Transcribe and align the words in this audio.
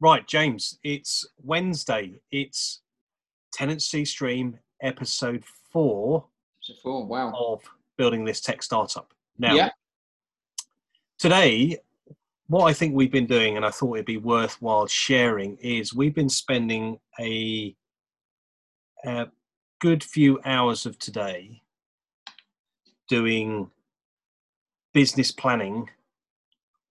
Right, 0.00 0.26
James, 0.26 0.78
it's 0.82 1.26
Wednesday. 1.42 2.20
It's 2.30 2.82
Tenancy 3.52 4.04
Stream 4.04 4.58
episode 4.82 5.44
four 5.72 6.26
So 6.60 6.74
four, 6.82 7.06
wow. 7.06 7.32
of 7.36 7.62
Building 7.96 8.24
This 8.24 8.40
Tech 8.40 8.62
Startup. 8.62 9.12
Now, 9.38 9.54
Yeah. 9.54 9.70
today, 11.18 11.78
what 12.48 12.64
I 12.64 12.72
think 12.72 12.94
we've 12.94 13.12
been 13.12 13.26
doing, 13.26 13.56
and 13.56 13.64
I 13.64 13.70
thought 13.70 13.94
it'd 13.94 14.06
be 14.06 14.16
worthwhile 14.18 14.86
sharing, 14.86 15.56
is 15.58 15.94
we've 15.94 16.14
been 16.14 16.28
spending 16.28 17.00
a, 17.20 17.74
a 19.04 19.28
good 19.80 20.02
few 20.02 20.40
hours 20.44 20.86
of 20.86 20.98
today 20.98 21.62
doing 23.08 23.70
business 24.92 25.30
planning 25.30 25.88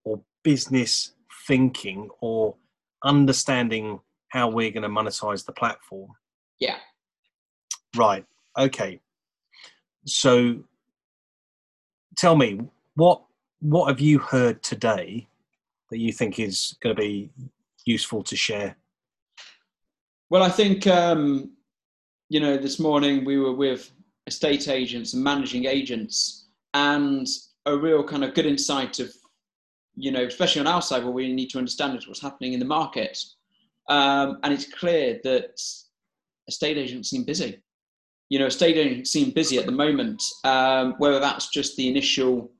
or 0.04 0.20
business 0.42 1.12
thinking 1.46 2.08
or 2.20 2.56
understanding 3.04 4.00
how 4.28 4.48
we're 4.48 4.70
going 4.70 4.82
to 4.82 4.88
monetize 4.88 5.44
the 5.44 5.52
platform. 5.52 6.10
Yeah. 6.58 6.76
Right. 7.96 8.24
Okay. 8.58 9.00
So 10.06 10.64
tell 12.16 12.36
me 12.36 12.60
what 12.94 13.22
what 13.60 13.88
have 13.88 14.00
you 14.00 14.18
heard 14.18 14.62
today 14.62 15.26
that 15.90 15.98
you 15.98 16.12
think 16.12 16.38
is 16.38 16.76
going 16.82 16.94
to 16.94 17.00
be 17.00 17.30
useful 17.84 18.22
to 18.24 18.36
share? 18.36 18.76
Well, 20.30 20.42
I 20.42 20.48
think, 20.48 20.86
um, 20.86 21.52
you 22.28 22.40
know, 22.40 22.56
this 22.56 22.78
morning 22.78 23.24
we 23.24 23.38
were 23.38 23.54
with 23.54 23.90
estate 24.26 24.68
agents 24.68 25.14
and 25.14 25.22
managing 25.22 25.66
agents, 25.66 26.46
and 26.74 27.26
a 27.66 27.76
real 27.76 28.02
kind 28.02 28.24
of 28.24 28.34
good 28.34 28.46
insight 28.46 28.98
of, 28.98 29.10
you 29.96 30.10
know, 30.10 30.24
especially 30.24 30.60
on 30.60 30.66
our 30.66 30.82
side, 30.82 31.04
what 31.04 31.14
we 31.14 31.32
need 31.32 31.50
to 31.50 31.58
understand 31.58 31.96
is 31.96 32.08
what's 32.08 32.22
happening 32.22 32.52
in 32.52 32.60
the 32.60 32.66
market. 32.66 33.18
Um, 33.88 34.38
and 34.42 34.52
it's 34.52 34.72
clear 34.72 35.20
that 35.24 35.60
estate 36.48 36.78
agents 36.78 37.10
seem 37.10 37.24
busy. 37.24 37.62
You 38.28 38.38
know, 38.38 38.46
estate 38.46 38.76
agents 38.76 39.10
seem 39.10 39.30
busy 39.30 39.58
at 39.58 39.66
the 39.66 39.72
moment, 39.72 40.22
um, 40.44 40.94
whether 40.98 41.20
that's 41.20 41.50
just 41.50 41.76
the 41.76 41.88
initial 41.88 42.50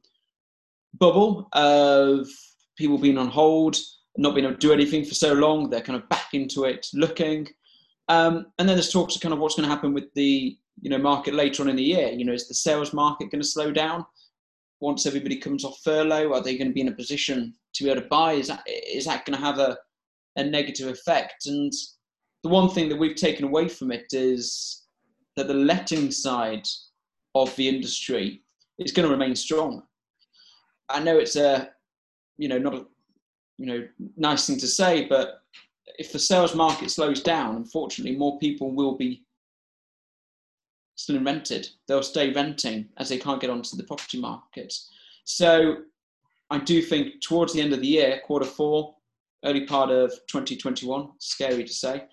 bubble 0.99 1.49
of 1.53 2.29
people 2.77 2.99
being 2.99 3.19
on 3.19 3.29
hold, 3.29 3.77
not 4.17 4.35
being 4.35 4.47
able 4.47 4.55
to 4.55 4.61
do 4.61 4.73
anything 4.73 5.05
for 5.05 5.15
so 5.15 5.33
long, 5.33 5.71
they're 5.71 5.81
kind 5.81 6.01
of 6.01 6.09
back 6.09 6.35
into 6.35 6.65
it, 6.65 6.87
looking. 6.95 7.49
Um, 8.09 8.47
and 8.59 8.69
then 8.69 8.77
there's 8.77 8.93
talks 8.93 9.17
of 9.17 9.23
kind 9.23 9.33
of 9.33 9.41
what's 9.41 9.57
going 9.57 9.69
to 9.69 9.75
happen 9.75 9.95
with 9.95 10.13
the 10.15 10.57
you 10.81 10.91
know 10.91 10.99
market 10.99 11.35
later 11.35 11.63
on 11.63 11.69
in 11.69 11.77
the 11.77 11.83
year. 11.83 12.09
You 12.09 12.25
know, 12.25 12.33
is 12.33 12.47
the 12.47 12.55
sales 12.55 12.93
market 12.93 13.31
going 13.31 13.43
to 13.43 13.49
slow 13.49 13.73
down 13.73 14.05
once 14.85 15.07
everybody 15.07 15.37
comes 15.37 15.65
off 15.65 15.81
furlough? 15.83 16.33
Are 16.33 16.43
they 16.43 16.57
going 16.57 16.69
to 16.69 16.75
be 16.75 16.83
in 16.83 16.89
a 16.89 16.93
position 16.93 17.55
to 17.75 17.85
be 17.85 17.91
able 17.91 18.03
to 18.03 18.09
buy? 18.09 18.35
Is 18.35 18.49
that 18.49 18.63
is 18.67 19.07
that 19.07 19.25
going 19.25 19.39
to 19.39 19.45
have 19.45 19.59
a, 19.59 19.77
a 20.37 20.45
negative 20.45 20.89
effect? 20.89 21.47
And 21.47 21.73
the 22.43 22.51
one 22.51 22.69
thing 22.69 22.89
that 22.91 22.99
we've 22.99 23.17
taken 23.17 23.45
away 23.45 23.69
from 23.69 23.91
it 23.91 24.07
is 24.13 24.85
that 25.37 25.49
the 25.49 25.55
letting 25.55 26.11
side 26.11 26.67
of 27.35 27.55
the 27.57 27.69
industry 27.69 28.43
is 28.79 28.93
going 28.93 29.09
to 29.09 29.13
remain 29.13 29.35
strong. 29.35 29.83
I 30.89 31.01
know 31.01 31.17
it's 31.19 31.37
a 31.37 31.71
you 32.37 32.49
know 32.49 32.59
not 32.59 32.75
a 32.75 32.85
you 33.57 33.67
know 33.67 33.89
nice 34.17 34.47
thing 34.47 34.59
to 34.59 34.69
say, 34.69 35.07
but 35.07 35.41
if 35.99 36.13
the 36.13 36.19
sales 36.19 36.55
market 36.55 36.91
slows 36.91 37.23
down, 37.23 37.57
unfortunately, 37.57 38.17
more 38.17 38.39
people 38.39 38.75
will 38.75 38.97
be 38.97 39.24
still 40.97 41.23
rented. 41.23 41.69
They'll 41.89 42.03
stay 42.03 42.33
renting 42.33 42.89
as 42.99 43.09
they 43.09 43.19
can't 43.19 43.41
get 43.41 43.51
onto 43.51 43.77
the 43.77 43.85
property 43.85 44.21
market. 44.21 44.73
So 45.25 45.79
I 46.51 46.59
do 46.59 46.83
think 46.83 47.21
towards 47.21 47.53
the 47.53 47.61
end 47.61 47.73
of 47.73 47.81
the 47.81 47.87
year, 47.87 48.21
quarter 48.25 48.47
four, 48.47 48.95
early 49.45 49.67
part 49.67 49.91
of 49.91 50.11
2021, 50.29 51.11
scary 51.19 51.65
to 51.65 51.73
say, 51.73 52.05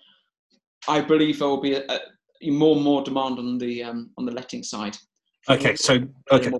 I 0.88 1.00
believe 1.00 1.38
there 1.38 1.48
will 1.48 1.60
be 1.60 1.74
a, 1.74 1.84
a 2.42 2.50
more 2.50 2.76
and 2.76 2.84
more 2.84 3.02
demand 3.02 3.38
on 3.38 3.58
the 3.58 3.84
um, 3.84 4.10
on 4.18 4.24
the 4.24 4.32
letting 4.32 4.62
side. 4.62 4.96
Okay, 5.48 5.76
so 5.76 6.00
okay. 6.30 6.52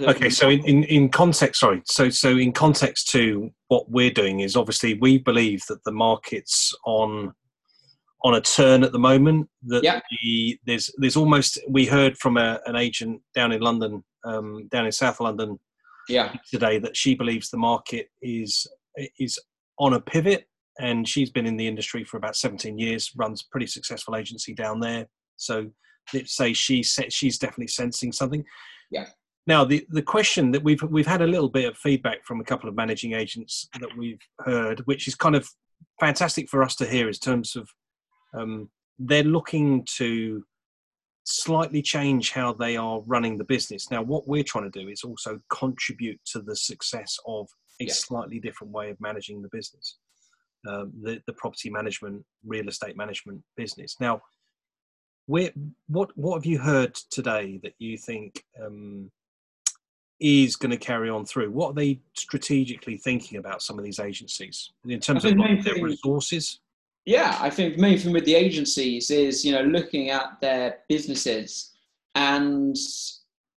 Okay, 0.00 0.28
so 0.28 0.48
in, 0.48 0.64
in, 0.64 0.82
in 0.84 1.08
context, 1.08 1.60
sorry, 1.60 1.80
so 1.86 2.10
so 2.10 2.30
in 2.30 2.52
context 2.52 3.08
to 3.10 3.50
what 3.68 3.88
we're 3.88 4.10
doing 4.10 4.40
is 4.40 4.56
obviously 4.56 4.94
we 4.94 5.18
believe 5.18 5.64
that 5.68 5.84
the 5.84 5.92
market's 5.92 6.74
on 6.84 7.32
on 8.24 8.34
a 8.34 8.40
turn 8.40 8.82
at 8.82 8.92
the 8.92 8.98
moment. 8.98 9.48
That 9.64 9.84
Yeah. 9.84 10.00
the 10.22 10.58
there's 10.64 10.90
there's 10.98 11.16
almost 11.16 11.58
we 11.68 11.86
heard 11.86 12.16
from 12.18 12.36
a, 12.36 12.60
an 12.66 12.74
agent 12.74 13.20
down 13.34 13.52
in 13.52 13.60
London, 13.60 14.02
um, 14.24 14.66
down 14.68 14.86
in 14.86 14.92
South 14.92 15.20
London 15.20 15.58
yeah, 16.08 16.34
today 16.50 16.78
that 16.78 16.96
she 16.96 17.14
believes 17.14 17.50
the 17.50 17.58
market 17.58 18.08
is 18.22 18.66
is 19.18 19.38
on 19.78 19.94
a 19.94 20.00
pivot, 20.00 20.46
and 20.78 21.08
she's 21.08 21.30
been 21.30 21.46
in 21.46 21.56
the 21.56 21.66
industry 21.66 22.04
for 22.04 22.16
about 22.16 22.36
17 22.36 22.78
years, 22.78 23.12
runs 23.16 23.42
a 23.42 23.50
pretty 23.50 23.66
successful 23.66 24.16
agency 24.16 24.54
down 24.54 24.80
there. 24.80 25.06
So 25.36 25.70
let's 26.12 26.36
say 26.36 26.52
she 26.52 26.82
said 26.82 27.12
she's 27.12 27.38
definitely 27.38 27.68
sensing 27.68 28.12
something. 28.12 28.44
Yeah. 28.90 29.06
Now 29.46 29.64
the 29.64 29.86
the 29.90 30.02
question 30.02 30.50
that 30.52 30.64
we've 30.64 30.82
we've 30.82 31.06
had 31.06 31.20
a 31.20 31.26
little 31.26 31.50
bit 31.50 31.68
of 31.68 31.76
feedback 31.76 32.24
from 32.24 32.40
a 32.40 32.44
couple 32.44 32.68
of 32.68 32.74
managing 32.74 33.12
agents 33.12 33.68
that 33.78 33.90
we've 33.98 34.20
heard, 34.40 34.80
which 34.86 35.06
is 35.08 35.14
kind 35.14 35.36
of 35.36 35.46
fantastic 36.00 36.48
for 36.48 36.62
us 36.62 36.74
to 36.76 36.86
hear, 36.86 37.08
in 37.08 37.14
terms 37.14 37.54
of 37.56 37.68
um, 38.34 38.70
they're 38.98 39.24
looking 39.24 39.86
to 39.96 40.44
slightly 41.24 41.80
change 41.80 42.32
how 42.32 42.52
they 42.52 42.76
are 42.76 43.00
running 43.06 43.38
the 43.38 43.44
business. 43.44 43.90
Now, 43.90 44.02
what 44.02 44.28
we're 44.28 44.44
trying 44.44 44.70
to 44.70 44.80
do 44.80 44.88
is 44.88 45.02
also 45.02 45.40
contribute 45.50 46.20
to 46.32 46.42
the 46.42 46.54
success 46.54 47.18
of 47.26 47.48
a 47.80 47.84
Yeah. 47.84 47.92
slightly 47.92 48.38
different 48.38 48.72
way 48.72 48.90
of 48.90 49.00
managing 49.00 49.42
the 49.42 49.48
business, 49.48 49.98
um, 50.68 50.92
the 51.02 51.22
the 51.26 51.32
property 51.32 51.70
management, 51.70 52.24
real 52.44 52.68
estate 52.68 52.96
management 52.96 53.42
business. 53.56 53.96
Now, 54.00 54.22
where 55.26 55.52
what 55.88 56.16
what 56.16 56.34
have 56.34 56.46
you 56.46 56.58
heard 56.58 56.94
today 57.10 57.58
that 57.62 57.74
you 57.78 57.96
think 57.96 58.44
um, 58.62 59.10
is 60.20 60.56
going 60.56 60.70
to 60.70 60.76
carry 60.76 61.10
on 61.10 61.24
through? 61.24 61.50
What 61.50 61.70
are 61.70 61.74
they 61.74 62.00
strategically 62.14 62.96
thinking 62.98 63.38
about 63.38 63.62
some 63.62 63.78
of 63.78 63.84
these 63.84 63.98
agencies 63.98 64.72
in 64.86 65.00
terms 65.00 65.24
of 65.24 65.36
like, 65.36 65.64
their 65.64 65.82
resources? 65.82 66.60
Yeah, 67.06 67.36
I 67.40 67.50
think 67.50 67.76
the 67.76 67.82
main 67.82 67.98
thing 67.98 68.12
with 68.12 68.24
the 68.24 68.34
agencies 68.34 69.10
is 69.10 69.44
you 69.44 69.52
know 69.52 69.62
looking 69.62 70.10
at 70.10 70.40
their 70.40 70.78
businesses 70.88 71.72
and 72.14 72.76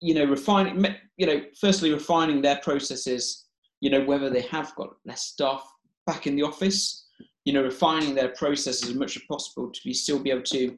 you 0.02 0.14
know 0.14 0.26
refining 0.26 0.86
you 1.16 1.28
know 1.28 1.42
firstly 1.60 1.94
refining 1.94 2.42
their 2.42 2.58
processes. 2.58 3.46
You 3.80 3.92
know 3.92 4.04
whether 4.04 4.30
they 4.30 4.42
have 4.42 4.76
got 4.76 4.96
less 5.06 5.24
staff 5.24 5.64
back 6.06 6.28
in 6.28 6.36
the 6.36 6.44
office. 6.44 7.06
You 7.46 7.54
know 7.54 7.64
refining 7.64 8.16
their 8.16 8.30
processes 8.30 8.90
as 8.90 8.96
much 8.96 9.16
as 9.16 9.24
possible 9.30 9.72
to 9.72 9.80
be 9.84 9.94
still 9.94 10.20
be 10.20 10.32
able 10.32 10.44
to 10.44 10.78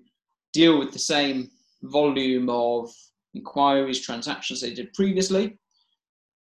deal 0.54 0.78
with 0.78 0.92
the 0.92 1.00
same 1.00 1.50
volume 1.84 2.50
of 2.50 2.92
inquiries, 3.34 4.00
transactions 4.00 4.62
they 4.62 4.74
did 4.74 4.94
previously. 4.94 5.58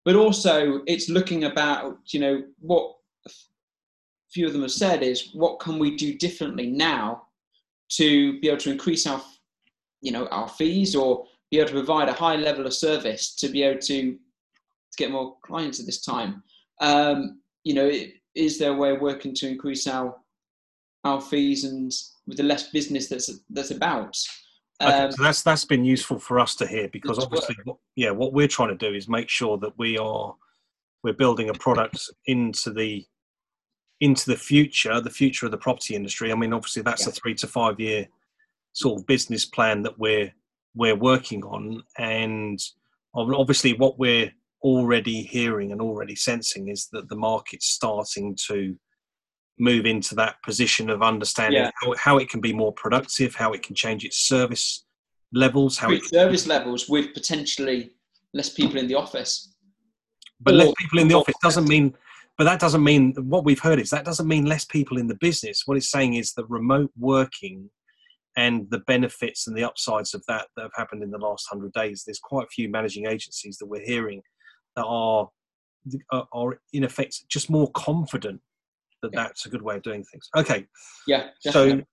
But 0.05 0.17
also, 0.17 0.83
it's 0.87 1.09
looking 1.09 1.45
about 1.45 1.99
you 2.09 2.21
know 2.21 2.43
what 2.59 2.97
few 4.33 4.47
of 4.47 4.53
them 4.53 4.63
have 4.63 4.73
said 4.73 5.03
is 5.03 5.31
what 5.35 5.61
can 5.61 5.79
we 5.79 5.97
do 5.97 6.17
differently 6.17 6.67
now 6.67 7.23
to 7.91 8.41
be 8.41 8.49
able 8.49 8.59
to 8.59 8.71
increase 8.71 9.07
our 9.07 9.23
you 10.01 10.11
know 10.11 10.27
our 10.29 10.49
fees 10.49 10.95
or 10.97 11.25
be 11.51 11.59
able 11.59 11.69
to 11.69 11.75
provide 11.75 12.09
a 12.09 12.13
high 12.13 12.37
level 12.37 12.67
of 12.67 12.73
service 12.73 13.35
to 13.35 13.49
be 13.49 13.63
able 13.63 13.81
to 13.81 14.13
to 14.13 14.99
get 14.99 15.11
more 15.11 15.37
clients 15.45 15.81
at 15.81 15.87
this 15.87 16.03
time? 16.03 16.43
Um, 16.81 17.41
you 17.65 17.75
know 17.75 17.91
is 18.35 18.59
there 18.59 18.73
a 18.73 18.77
way 18.77 18.91
of 18.93 19.01
working 19.01 19.35
to 19.35 19.49
increase 19.49 19.87
our 19.87 20.17
our 21.05 21.21
fees 21.21 21.65
and 21.65 21.93
with 22.27 22.37
the 22.37 22.43
less 22.43 22.71
business 22.71 23.09
that's 23.09 23.31
that's 23.51 23.71
about? 23.71 24.17
Okay, 24.81 24.93
um, 24.93 25.13
so 25.13 25.23
that's 25.23 25.43
that's 25.43 25.65
been 25.65 25.85
useful 25.85 26.19
for 26.19 26.41
us 26.41 26.55
to 26.57 26.67
hear 26.67 26.89
because 26.89 27.19
obviously, 27.19 27.57
what, 27.65 27.77
yeah, 27.97 28.11
what 28.11 28.33
we're 28.33 28.49
trying 28.49 28.77
to 28.77 28.91
do 28.91 28.95
is 28.95 29.09
make 29.09 29.29
sure 29.29 29.59
that 29.59 29.77
we 29.79 29.99
are 29.99 30.35
we're 31.05 31.13
building 31.13 31.51
a 31.51 31.55
product 31.55 32.01
into 32.27 32.73
the 32.73 33.05
into 34.03 34.27
the 34.27 34.37
future, 34.37 35.01
the 35.01 35.09
future 35.09 35.47
of 35.47 35.53
the 35.53 35.59
property 35.59 35.95
industry. 35.95 36.33
I 36.33 36.35
mean, 36.35 36.53
obviously, 36.53 36.83
that's 36.83 37.07
a 37.07 37.13
three 37.13 37.35
to 37.37 37.47
five 37.47 37.79
year 37.79 38.09
sort 38.73 39.01
of 39.01 39.07
business 39.07 39.45
plan 39.47 39.83
that 39.85 39.99
we're 39.99 40.33
we're 40.75 40.97
working 40.97 41.45
on, 41.45 41.83
and 41.99 42.59
obviously, 43.15 43.75
what 43.75 43.99
we're 43.99 44.33
already 44.63 45.23
hearing 45.23 45.71
and 45.71 45.81
already 45.81 46.17
sensing 46.17 46.69
is 46.69 46.89
that 46.93 47.09
the 47.09 47.17
market's 47.17 47.67
starting 47.67 48.37
to 48.49 48.77
move 49.59 49.87
into 49.87 50.15
that 50.17 50.37
position 50.45 50.91
of 50.91 51.03
understanding 51.03 51.63
Yeah. 51.63 51.71
how, 51.81 51.95
how 51.97 52.19
it 52.19 52.29
can 52.29 52.41
be 52.41 52.53
more 52.53 52.73
productive, 52.73 53.35
how 53.35 53.53
it 53.53 53.63
can 53.63 53.75
change 53.75 54.05
its 54.05 54.27
service 54.27 54.85
levels, 55.33 55.79
how 55.79 55.91
it 55.91 55.95
increase 55.95 56.11
service 56.11 56.47
levels 56.47 56.89
with 56.89 57.13
potentially 57.13 57.91
less 58.35 58.49
people 58.49 58.79
in 58.79 58.89
the 58.89 58.95
office 58.95 59.53
but 60.41 60.55
less 60.55 60.73
people 60.79 60.99
in 60.99 61.09
the 61.09 61.15
office 61.15 61.35
doesn't 61.43 61.69
mean 61.69 61.95
but 62.39 62.45
that 62.45 62.61
doesn't 62.61 62.83
mean 62.83 63.15
what 63.19 63.45
we've 63.45 63.61
heard 63.61 63.79
is 63.81 63.91
that 63.91 64.05
doesn't 64.05 64.29
mean 64.29 64.47
less 64.47 64.65
people 64.65 64.99
in 64.99 65.07
the 65.07 65.17
business 65.21 65.63
what 65.67 65.77
it's 65.77 65.91
saying 65.91 66.15
is 66.15 66.33
that 66.35 66.49
remote 66.49 66.91
working 66.99 67.69
and 68.37 68.69
the 68.71 68.79
benefits 68.81 69.47
and 69.47 69.57
the 69.57 69.65
upsides 69.65 70.15
of 70.15 70.25
that 70.27 70.49
that 70.57 70.63
have 70.63 70.73
happened 70.77 71.03
in 71.03 71.11
the 71.11 71.19
last 71.19 71.47
100 71.51 71.73
days 71.73 72.03
there's 72.07 72.19
quite 72.19 72.45
a 72.45 72.51
few 72.51 72.69
managing 72.69 73.07
agencies 73.07 73.59
that 73.59 73.67
we're 73.67 73.85
hearing 73.85 74.23
that 74.77 74.85
are 74.85 75.29
are- 76.33 76.61
in 76.73 76.85
effect 76.85 77.29
just 77.29 77.51
more 77.51 77.71
confident 77.73 78.41
that 79.03 79.13
that's 79.13 79.47
a 79.47 79.49
good 79.49 79.63
way 79.63 79.77
of 79.77 79.83
doing 79.83 80.05
things. 80.05 80.29
Okay. 80.37 80.67
Yeah. 81.07 81.29
Definitely. 81.45 81.85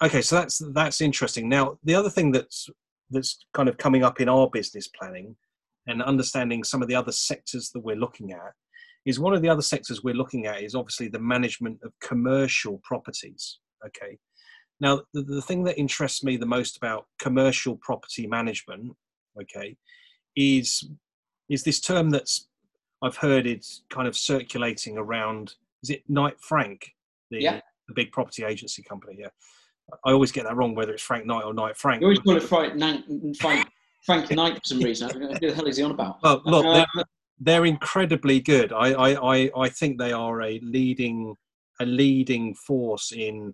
So, 0.00 0.06
okay, 0.06 0.22
so 0.22 0.36
that's 0.36 0.62
that's 0.72 1.00
interesting. 1.00 1.48
Now, 1.48 1.78
the 1.84 1.94
other 1.94 2.10
thing 2.10 2.32
that's 2.32 2.68
that's 3.10 3.44
kind 3.52 3.68
of 3.68 3.76
coming 3.76 4.02
up 4.02 4.20
in 4.20 4.28
our 4.28 4.48
business 4.48 4.88
planning 4.88 5.36
and 5.86 6.02
understanding 6.02 6.64
some 6.64 6.82
of 6.82 6.88
the 6.88 6.94
other 6.94 7.12
sectors 7.12 7.70
that 7.70 7.80
we're 7.80 7.96
looking 7.96 8.32
at 8.32 8.52
is 9.04 9.20
one 9.20 9.34
of 9.34 9.42
the 9.42 9.48
other 9.48 9.62
sectors 9.62 10.02
we're 10.02 10.14
looking 10.14 10.46
at 10.46 10.62
is 10.62 10.74
obviously 10.74 11.08
the 11.08 11.18
management 11.18 11.78
of 11.84 11.92
commercial 12.00 12.80
properties. 12.84 13.58
Okay. 13.86 14.18
Now, 14.80 15.02
the, 15.12 15.22
the 15.22 15.42
thing 15.42 15.64
that 15.64 15.78
interests 15.78 16.24
me 16.24 16.36
the 16.36 16.46
most 16.46 16.76
about 16.76 17.06
commercial 17.18 17.76
property 17.76 18.26
management, 18.26 18.92
okay, 19.40 19.76
is 20.36 20.88
is 21.48 21.62
this 21.62 21.80
term 21.80 22.10
that's 22.10 22.48
I've 23.02 23.16
heard 23.16 23.46
it's 23.46 23.82
kind 23.90 24.08
of 24.08 24.16
circulating 24.16 24.96
around. 24.96 25.54
Is 25.82 25.90
it 25.90 26.02
Knight 26.08 26.40
Frank, 26.40 26.90
the, 27.30 27.42
yeah. 27.42 27.60
the 27.86 27.94
big 27.94 28.10
property 28.10 28.44
agency 28.44 28.82
company? 28.82 29.16
Yeah, 29.20 29.28
I 30.04 30.12
always 30.12 30.32
get 30.32 30.44
that 30.44 30.56
wrong 30.56 30.74
whether 30.74 30.92
it's 30.92 31.02
Frank 31.02 31.26
Knight 31.26 31.44
or 31.44 31.54
Knight 31.54 31.76
Frank. 31.76 32.00
You 32.00 32.06
always 32.06 32.20
call 32.20 32.36
it 32.36 32.42
Frank, 32.42 32.78
Frank, 33.38 33.68
Frank 34.04 34.30
Knight 34.30 34.54
for 34.54 34.64
some 34.64 34.80
reason. 34.80 35.10
Who 35.10 35.28
the 35.48 35.54
hell 35.54 35.66
is 35.66 35.76
he 35.76 35.82
on 35.82 35.90
about? 35.90 36.22
Well, 36.22 36.42
look, 36.44 36.64
they're, 36.64 36.86
um, 36.96 37.04
they're 37.40 37.66
incredibly 37.66 38.40
good. 38.40 38.72
I, 38.72 38.92
I, 38.92 39.36
I, 39.36 39.50
I 39.56 39.68
think 39.68 39.98
they 39.98 40.12
are 40.12 40.42
a 40.42 40.60
leading 40.60 41.34
a 41.80 41.86
leading 41.86 42.54
force 42.54 43.10
in 43.10 43.52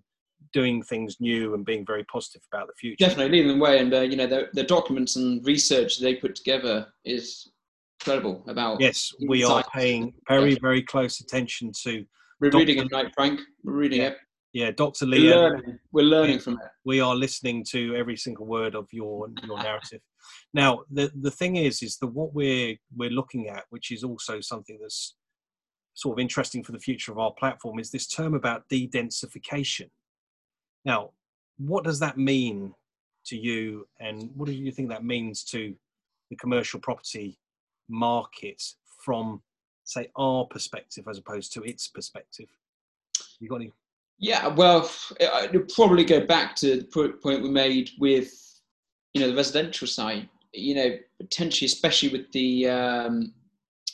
doing 0.53 0.83
things 0.83 1.17
new 1.19 1.53
and 1.55 1.65
being 1.65 1.85
very 1.85 2.03
positive 2.03 2.41
about 2.51 2.67
the 2.67 2.73
future. 2.79 3.07
Definitely 3.07 3.39
leading 3.39 3.57
the 3.57 3.63
way, 3.63 3.79
and 3.79 3.93
uh, 3.93 4.01
you 4.01 4.15
know 4.15 4.27
the, 4.27 4.49
the 4.53 4.63
documents 4.63 5.15
and 5.15 5.45
research 5.45 5.99
they 5.99 6.15
put 6.15 6.35
together 6.35 6.87
is 7.05 7.51
incredible. 7.99 8.43
About 8.47 8.79
yes, 8.79 9.11
we 9.27 9.43
are 9.43 9.63
paying 9.73 10.13
very 10.27 10.55
very 10.55 10.81
close 10.83 11.19
attention 11.19 11.71
to. 11.83 12.05
We're 12.39 12.51
reading 12.51 12.79
it, 12.79 12.91
right, 12.91 13.11
Frank. 13.13 13.39
We're 13.63 13.73
reading 13.73 14.01
yeah. 14.01 14.07
it. 14.09 14.17
Yeah, 14.53 14.71
Dr. 14.71 15.05
Lee. 15.05 15.29
We're 15.29 15.35
learning, 15.35 15.79
We're 15.91 16.05
learning 16.05 16.39
from 16.39 16.53
it. 16.55 16.67
We 16.83 16.99
are 16.99 17.15
listening 17.15 17.63
to 17.69 17.95
every 17.95 18.17
single 18.17 18.45
word 18.45 18.75
of 18.75 18.87
your 18.91 19.29
your 19.43 19.57
narrative. 19.57 20.01
Now, 20.53 20.83
the 20.91 21.11
the 21.21 21.31
thing 21.31 21.55
is, 21.55 21.81
is 21.81 21.97
that 21.97 22.07
what 22.07 22.33
we're 22.33 22.75
we're 22.95 23.09
looking 23.09 23.47
at, 23.47 23.63
which 23.69 23.91
is 23.91 24.03
also 24.03 24.41
something 24.41 24.77
that's 24.81 25.15
sort 25.93 26.17
of 26.17 26.21
interesting 26.21 26.63
for 26.63 26.73
the 26.73 26.79
future 26.79 27.11
of 27.11 27.19
our 27.19 27.31
platform, 27.31 27.79
is 27.79 27.91
this 27.91 28.07
term 28.07 28.33
about 28.33 28.67
de-densification. 28.69 29.89
Now, 30.83 31.11
what 31.57 31.83
does 31.83 31.99
that 31.99 32.17
mean 32.17 32.73
to 33.25 33.37
you, 33.37 33.87
and 33.99 34.31
what 34.35 34.47
do 34.47 34.53
you 34.53 34.71
think 34.71 34.89
that 34.89 35.05
means 35.05 35.43
to 35.45 35.75
the 36.29 36.35
commercial 36.35 36.79
property 36.79 37.37
market 37.87 38.61
from, 39.03 39.41
say, 39.83 40.07
our 40.15 40.45
perspective 40.45 41.07
as 41.09 41.17
opposed 41.17 41.53
to 41.53 41.61
its 41.63 41.87
perspective? 41.87 42.47
You 43.39 43.47
got 43.47 43.57
any? 43.57 43.71
Yeah, 44.21 44.47
well, 44.47 44.89
it'll 45.19 45.65
probably 45.73 46.05
go 46.05 46.25
back 46.25 46.55
to 46.57 46.77
the 46.77 47.13
point 47.21 47.41
we 47.41 47.49
made 47.49 47.89
with, 47.99 48.31
you 49.13 49.21
know, 49.21 49.29
the 49.29 49.35
residential 49.35 49.87
side. 49.87 50.29
You 50.53 50.75
know, 50.75 50.97
potentially, 51.19 51.65
especially 51.65 52.09
with 52.09 52.31
the, 52.31 52.69
um, 52.69 53.33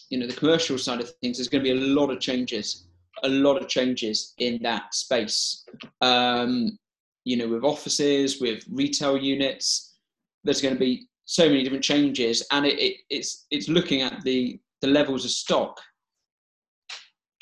you 0.09 0.19
know, 0.19 0.27
the 0.27 0.33
commercial 0.33 0.77
side 0.77 1.00
of 1.00 1.09
things, 1.21 1.38
there's 1.38 1.47
going 1.47 1.63
to 1.63 1.74
be 1.74 1.79
a 1.79 1.85
lot 1.85 2.12
of 2.12 2.19
changes 2.19 2.88
a 3.24 3.29
lot 3.29 3.62
of 3.62 3.68
changes 3.68 4.33
in 4.38 4.62
that 4.63 4.94
space. 4.94 5.65
Um, 6.01 6.77
you 7.25 7.38
know, 7.38 7.47
with 7.47 7.63
offices, 7.63 8.39
with 8.39 8.63
retail 8.71 9.18
units, 9.18 9.95
there's 10.44 10.62
going 10.62 10.74
to 10.74 10.79
be 10.79 11.07
so 11.25 11.47
many 11.47 11.63
different 11.63 11.83
changes, 11.83 12.45
and 12.51 12.65
it, 12.65 12.79
it, 12.79 12.97
it's 13.09 13.47
it's 13.51 13.68
looking 13.68 14.01
at 14.01 14.21
the 14.24 14.59
the 14.81 14.88
levels 14.88 15.25
of 15.25 15.31
stock 15.31 15.79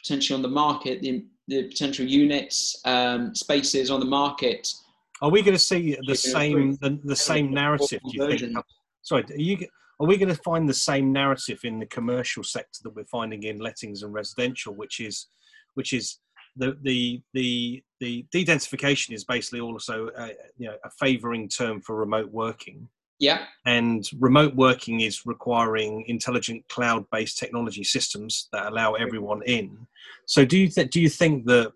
potentially 0.02 0.36
on 0.36 0.42
the 0.42 0.48
market, 0.48 1.02
the 1.02 1.26
the 1.48 1.68
potential 1.68 2.06
units, 2.06 2.80
um, 2.86 3.36
spaces 3.36 3.92
on 3.92 4.00
the 4.00 4.06
market. 4.06 4.74
Are 5.22 5.30
we 5.30 5.42
going 5.42 5.54
to 5.54 5.60
see 5.60 5.98
the 6.08 6.16
same 6.16 6.76
the, 6.82 7.00
the 7.04 7.16
same 7.16 7.54
narrative? 7.54 8.02
Do 8.10 8.12
you 8.12 8.38
think? 8.38 8.58
Sorry, 9.02 9.24
are 9.24 9.36
you? 9.36 9.68
Are 10.00 10.08
we 10.08 10.18
going 10.18 10.34
to 10.34 10.42
find 10.42 10.68
the 10.68 10.74
same 10.74 11.14
narrative 11.14 11.60
in 11.64 11.80
the 11.80 11.86
commercial 11.86 12.44
sector 12.44 12.80
that 12.84 12.96
we're 12.96 13.06
finding 13.06 13.44
in 13.44 13.60
lettings 13.60 14.04
and 14.04 14.14
residential, 14.14 14.74
which 14.74 15.00
is 15.00 15.28
which 15.76 15.94
is 15.94 16.20
the 16.58 16.78
the 16.82 17.22
the 17.34 17.84
the 18.00 18.26
de-densification 18.32 19.14
is 19.14 19.24
basically 19.24 19.62
also 19.62 20.10
a, 20.18 20.28
you 20.58 20.68
know 20.68 20.76
a 20.84 20.90
favoring 21.00 21.48
term 21.48 21.82
for 21.82 21.96
remote 21.96 22.30
working. 22.32 22.90
Yeah. 23.20 23.46
And 23.66 24.06
remote 24.20 24.56
working 24.56 25.02
is 25.02 25.26
requiring 25.26 26.04
intelligent 26.08 26.68
cloud-based 26.68 27.38
technology 27.38 27.84
systems 27.84 28.50
that 28.52 28.68
allow 28.68 28.94
everyone 28.94 29.42
in. 29.44 29.88
So 30.26 30.44
do 30.44 30.58
you 30.58 30.70
th- 30.70 30.90
do 30.90 31.00
you 31.00 31.10
think 31.10 31.46
that 31.46 31.72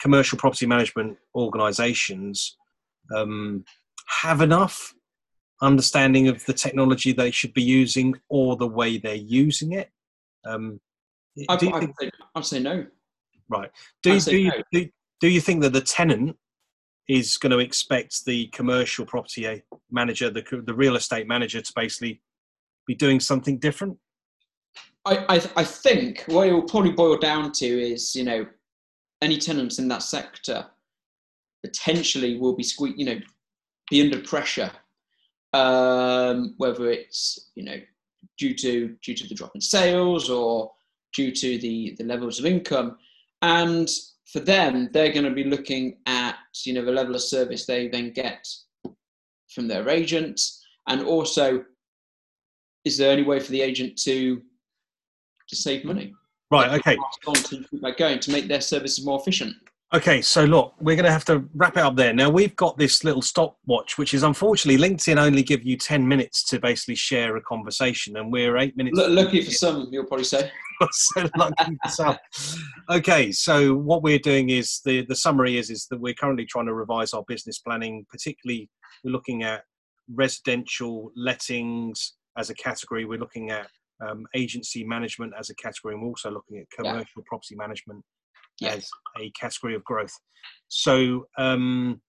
commercial 0.00 0.38
property 0.38 0.66
management 0.66 1.18
organizations 1.34 2.56
um, 3.14 3.64
have 4.22 4.40
enough 4.42 4.94
understanding 5.62 6.28
of 6.28 6.44
the 6.46 6.52
technology 6.52 7.12
they 7.12 7.30
should 7.30 7.52
be 7.52 7.62
using 7.62 8.14
or 8.28 8.56
the 8.56 8.66
way 8.66 8.98
they're 8.98 9.14
using 9.14 9.72
it? 9.72 9.90
Um, 10.44 10.80
I, 11.48 11.54
would 11.54 11.92
say, 12.00 12.10
say 12.42 12.60
no. 12.60 12.86
Right. 13.48 13.70
Do, 14.02 14.18
do, 14.20 14.36
you, 14.36 14.48
no. 14.48 14.62
do, 14.72 14.88
do 15.20 15.28
you 15.28 15.40
think 15.40 15.62
that 15.62 15.72
the 15.72 15.80
tenant 15.80 16.36
is 17.08 17.36
going 17.36 17.50
to 17.50 17.58
expect 17.58 18.24
the 18.24 18.46
commercial 18.48 19.04
property 19.04 19.62
manager, 19.90 20.30
the, 20.30 20.44
the 20.64 20.74
real 20.74 20.96
estate 20.96 21.26
manager, 21.26 21.60
to 21.60 21.72
basically 21.74 22.20
be 22.86 22.94
doing 22.94 23.20
something 23.20 23.58
different? 23.58 23.98
I, 25.04 25.24
I, 25.28 25.50
I 25.56 25.64
think 25.64 26.24
what 26.26 26.48
it 26.48 26.52
will 26.52 26.62
probably 26.62 26.92
boil 26.92 27.16
down 27.16 27.52
to 27.52 27.66
is, 27.66 28.14
you 28.14 28.24
know, 28.24 28.46
any 29.22 29.38
tenants 29.38 29.78
in 29.78 29.88
that 29.88 30.02
sector 30.02 30.66
potentially 31.64 32.38
will 32.38 32.54
be 32.54 32.62
sque- 32.62 32.96
you 32.96 33.04
know, 33.04 33.20
be 33.90 34.02
under 34.02 34.20
pressure, 34.20 34.70
um, 35.52 36.54
whether 36.58 36.90
it's, 36.90 37.50
you 37.54 37.64
know, 37.64 37.76
due 38.38 38.54
to 38.54 38.96
due 39.02 39.14
to 39.14 39.26
the 39.26 39.34
drop 39.34 39.52
in 39.54 39.60
sales 39.60 40.30
or 40.30 40.72
due 41.14 41.32
to 41.32 41.58
the 41.58 41.94
the 41.98 42.04
levels 42.04 42.38
of 42.38 42.46
income 42.46 42.96
and 43.42 43.88
for 44.32 44.40
them, 44.40 44.88
they're 44.92 45.12
going 45.12 45.24
to 45.24 45.30
be 45.30 45.44
looking 45.44 45.98
at 46.06 46.36
you 46.64 46.72
know 46.72 46.84
the 46.84 46.92
level 46.92 47.14
of 47.14 47.22
service 47.22 47.66
they 47.66 47.88
then 47.88 48.12
get 48.12 48.46
from 49.52 49.66
their 49.66 49.88
agent, 49.88 50.40
and 50.86 51.02
also, 51.02 51.64
is 52.84 52.96
there 52.96 53.12
any 53.12 53.22
way 53.22 53.40
for 53.40 53.50
the 53.50 53.62
agent 53.62 53.98
to 54.04 54.40
to 55.48 55.56
save 55.56 55.84
money? 55.84 56.14
Right. 56.50 56.78
Okay. 56.78 56.96
On 57.26 57.34
to 57.34 57.64
by 57.80 57.92
going 57.92 58.20
to 58.20 58.30
make 58.30 58.48
their 58.48 58.60
services 58.60 59.04
more 59.04 59.20
efficient. 59.20 59.54
Okay, 59.92 60.22
so 60.22 60.44
look, 60.44 60.74
we're 60.78 60.94
going 60.94 61.06
to 61.06 61.10
have 61.10 61.24
to 61.24 61.44
wrap 61.52 61.76
it 61.76 61.82
up 61.82 61.96
there. 61.96 62.12
Now 62.12 62.30
we've 62.30 62.54
got 62.54 62.78
this 62.78 63.02
little 63.02 63.22
stopwatch, 63.22 63.98
which 63.98 64.14
is 64.14 64.22
unfortunately 64.22 64.80
LinkedIn 64.80 65.20
only 65.20 65.42
give 65.42 65.64
you 65.64 65.76
ten 65.76 66.06
minutes 66.06 66.44
to 66.44 66.60
basically 66.60 66.94
share 66.94 67.36
a 67.36 67.42
conversation, 67.42 68.16
and 68.16 68.30
we're 68.30 68.56
eight 68.56 68.76
minutes. 68.76 69.00
L- 69.00 69.10
lucky 69.10 69.42
for 69.42 69.50
some, 69.50 69.88
you'll 69.90 70.06
probably 70.06 70.24
say. 70.24 70.48
so 70.92 71.28
lucky 71.36 71.76
for 71.82 71.90
some. 71.90 72.16
Okay, 72.88 73.32
so 73.32 73.74
what 73.74 74.04
we're 74.04 74.20
doing 74.20 74.50
is 74.50 74.80
the 74.84 75.04
the 75.06 75.16
summary 75.16 75.58
is 75.58 75.70
is 75.70 75.88
that 75.90 76.00
we're 76.00 76.14
currently 76.14 76.46
trying 76.46 76.66
to 76.66 76.74
revise 76.74 77.12
our 77.12 77.24
business 77.26 77.58
planning, 77.58 78.06
particularly 78.08 78.70
we're 79.02 79.10
looking 79.10 79.42
at 79.42 79.64
residential 80.14 81.10
lettings 81.16 82.14
as 82.38 82.48
a 82.48 82.54
category. 82.54 83.06
We're 83.06 83.18
looking 83.18 83.50
at 83.50 83.66
um, 84.00 84.24
agency 84.36 84.84
management 84.84 85.32
as 85.36 85.50
a 85.50 85.54
category, 85.56 85.94
and 85.94 86.02
we're 86.02 86.10
also 86.10 86.30
looking 86.30 86.58
at 86.58 86.70
commercial 86.70 87.06
yeah. 87.16 87.24
property 87.26 87.56
management 87.56 88.04
yeah. 88.60 88.74
as 88.74 88.88
a 89.18 89.30
category 89.30 89.74
of 89.74 89.84
growth. 89.84 90.12
So 90.68 91.26
um, 91.38 92.00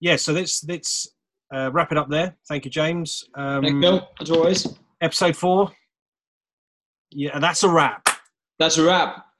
yeah, 0.00 0.16
so 0.16 0.32
let's 0.32 0.64
let's 0.64 1.08
uh, 1.54 1.70
wrap 1.72 1.92
it 1.92 1.98
up 1.98 2.08
there. 2.08 2.36
Thank 2.48 2.64
you, 2.64 2.70
James. 2.70 3.24
Um, 3.34 3.62
Thank 3.62 3.74
you, 3.74 3.80
Bill. 3.80 4.08
As 4.20 4.30
always. 4.30 4.66
Episode 5.00 5.36
four. 5.36 5.70
Yeah, 7.10 7.38
that's 7.38 7.62
a 7.62 7.68
wrap. 7.68 8.08
That's 8.58 8.78
a 8.78 8.84
wrap. 8.84 9.25